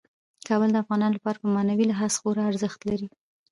[0.47, 3.07] کابل د افغانانو لپاره په معنوي لحاظ خورا ارزښت لري.